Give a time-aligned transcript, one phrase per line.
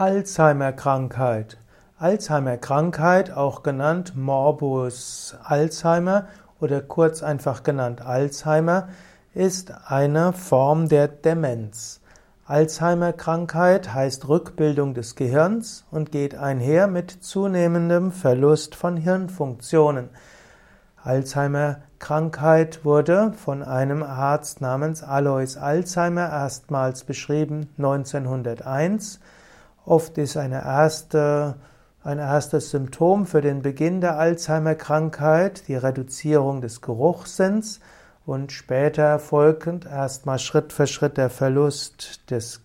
[0.00, 1.58] Alzheimer-Krankheit.
[1.98, 6.28] Alzheimer-Krankheit, auch genannt Morbus Alzheimer
[6.60, 8.90] oder kurz einfach genannt Alzheimer,
[9.34, 12.00] ist eine Form der Demenz.
[12.46, 20.10] Alzheimer-Krankheit heißt Rückbildung des Gehirns und geht einher mit zunehmendem Verlust von Hirnfunktionen.
[21.02, 29.18] Alzheimer-Krankheit wurde von einem Arzt namens Alois Alzheimer erstmals beschrieben 1901
[29.88, 31.54] Oft ist eine erste,
[32.04, 37.80] ein erstes Symptom für den Beginn der Alzheimer-Krankheit die Reduzierung des Geruchssinns
[38.26, 42.60] und später folgend erstmal Schritt für Schritt der Verlust des,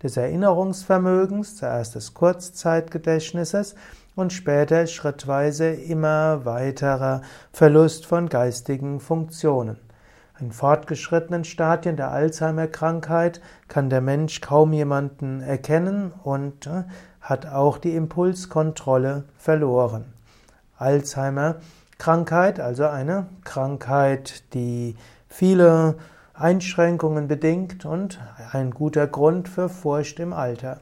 [0.00, 3.74] des Erinnerungsvermögens, zuerst des Kurzzeitgedächtnisses
[4.14, 9.80] und später schrittweise immer weiterer Verlust von geistigen Funktionen.
[10.40, 16.82] In fortgeschrittenen Stadien der Alzheimer-Krankheit kann der Mensch kaum jemanden erkennen und äh,
[17.20, 20.12] hat auch die Impulskontrolle verloren.
[20.76, 24.96] Alzheimer-Krankheit, also eine Krankheit, die
[25.28, 25.94] viele
[26.34, 28.18] Einschränkungen bedingt und
[28.52, 30.80] ein guter Grund für Furcht im Alter.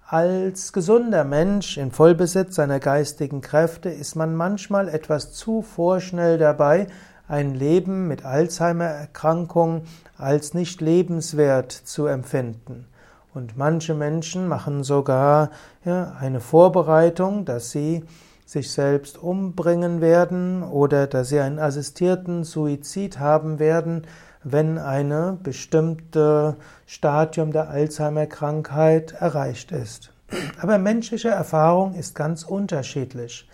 [0.08, 6.88] Als gesunder Mensch in Vollbesitz seiner geistigen Kräfte ist man manchmal etwas zu vorschnell dabei,
[7.30, 9.82] ein Leben mit Alzheimer-Erkrankung
[10.18, 12.86] als nicht lebenswert zu empfinden.
[13.32, 15.50] Und manche Menschen machen sogar
[15.84, 18.04] ja, eine Vorbereitung, dass sie
[18.44, 24.08] sich selbst umbringen werden oder dass sie einen assistierten Suizid haben werden,
[24.42, 30.12] wenn eine bestimmte Stadium der Alzheimer-Krankheit erreicht ist.
[30.60, 33.48] Aber menschliche Erfahrung ist ganz unterschiedlich.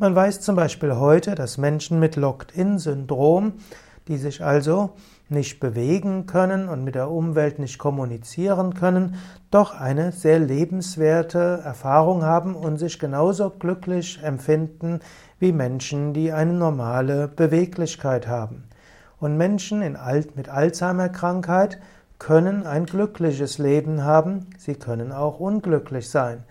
[0.00, 3.52] Man weiß zum Beispiel heute, dass Menschen mit Locked-in-Syndrom,
[4.08, 4.94] die sich also
[5.28, 9.16] nicht bewegen können und mit der Umwelt nicht kommunizieren können,
[9.50, 15.00] doch eine sehr lebenswerte Erfahrung haben und sich genauso glücklich empfinden
[15.38, 18.64] wie Menschen, die eine normale Beweglichkeit haben.
[19.18, 19.80] Und Menschen
[20.34, 21.78] mit Alzheimer-Krankheit
[22.18, 26.44] können ein glückliches Leben haben, sie können auch unglücklich sein.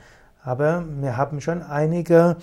[0.44, 2.38] Aber wir haben schon einige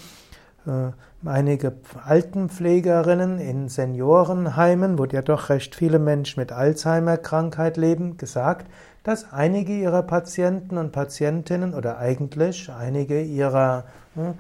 [1.25, 1.72] einige
[2.04, 8.66] Altenpflegerinnen in Seniorenheimen, wo ja doch recht viele Menschen mit Alzheimer-Krankheit leben, gesagt,
[9.04, 13.84] dass einige ihrer Patienten und Patientinnen oder eigentlich einige ihrer
[14.15, 14.34] hm,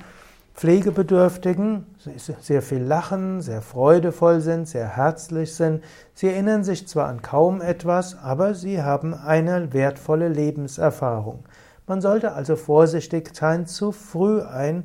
[0.56, 5.84] Pflegebedürftigen sehr viel lachen, sehr freudevoll sind, sehr herzlich sind.
[6.14, 11.44] Sie erinnern sich zwar an kaum etwas, aber sie haben eine wertvolle Lebenserfahrung.
[11.86, 14.84] Man sollte also vorsichtig sein, zu früh ein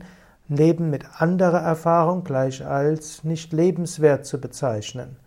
[0.55, 5.17] Leben mit anderer Erfahrung gleich als nicht lebenswert zu bezeichnen.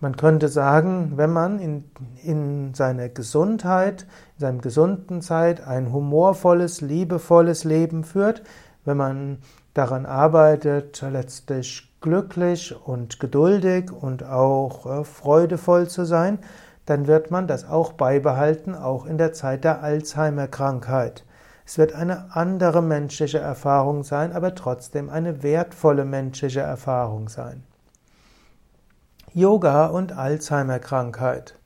[0.00, 1.84] Man könnte sagen, wenn man in,
[2.22, 8.42] in seiner Gesundheit, in seinem gesunden Zeit ein humorvolles, liebevolles Leben führt,
[8.84, 9.38] wenn man
[9.72, 16.38] daran arbeitet, letztlich glücklich und geduldig und auch äh, freudevoll zu sein,
[16.86, 21.24] dann wird man das auch beibehalten, auch in der Zeit der Alzheimer-Krankheit.
[21.66, 27.64] Es wird eine andere menschliche Erfahrung sein, aber trotzdem eine wertvolle menschliche Erfahrung sein.
[29.32, 31.58] Yoga und Alzheimer-Krankheit.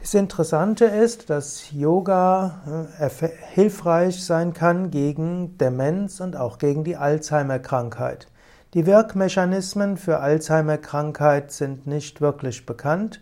[0.00, 3.10] Das Interessante ist, dass Yoga äh,
[3.52, 8.28] hilfreich sein kann gegen Demenz und auch gegen die Alzheimer-Krankheit.
[8.74, 13.20] Die Wirkmechanismen für Alzheimer-Krankheit sind nicht wirklich bekannt.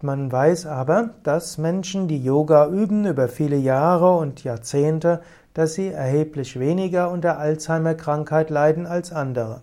[0.00, 5.22] Man weiß aber, dass Menschen, die Yoga üben über viele Jahre und Jahrzehnte,
[5.54, 9.62] dass sie erheblich weniger unter Alzheimer-Krankheit leiden als andere.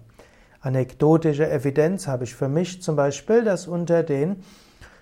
[0.60, 4.44] Anekdotische Evidenz habe ich für mich zum Beispiel, dass unter den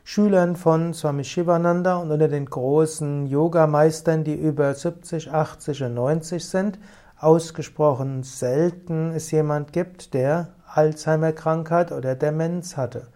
[0.04, 6.46] Schülern von Swami Shivananda und unter den großen Yogameistern, die über 70, 80 und 90
[6.46, 6.78] sind,
[7.18, 13.08] ausgesprochen selten es jemand gibt, der Alzheimer-Krankheit oder Demenz hatte.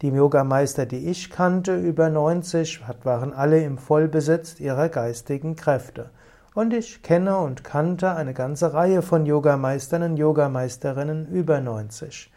[0.00, 6.10] Die Yogameister, die ich kannte, über 90, waren alle im Vollbesitz ihrer geistigen Kräfte.
[6.54, 12.30] Und ich kenne und kannte eine ganze Reihe von Yogameistern und Yogameisterinnen über 90.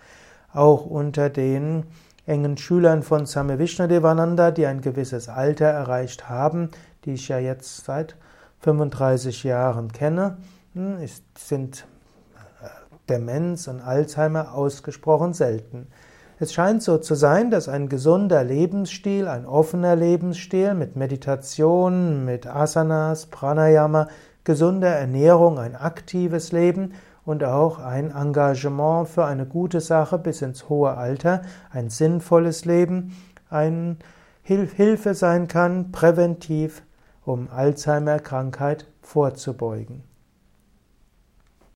[0.53, 1.85] Auch unter den
[2.25, 6.69] engen Schülern von Same Vishnadevananda, die ein gewisses Alter erreicht haben,
[7.05, 8.15] die ich ja jetzt seit
[8.61, 10.37] 35 Jahren kenne,
[10.73, 10.97] hm,
[11.37, 11.85] sind
[12.61, 12.67] äh,
[13.07, 15.87] Demenz und Alzheimer ausgesprochen selten.
[16.41, 22.47] Es scheint so zu sein, dass ein gesunder Lebensstil, ein offener Lebensstil mit Meditation, mit
[22.47, 24.07] Asanas, Pranayama,
[24.43, 26.93] gesunder Ernährung, ein aktives Leben
[27.25, 33.15] und auch ein Engagement für eine gute Sache bis ins hohe Alter, ein sinnvolles Leben,
[33.51, 33.99] ein
[34.41, 36.81] Hilfe sein kann, präventiv,
[37.23, 40.10] um Alzheimer-Krankheit vorzubeugen.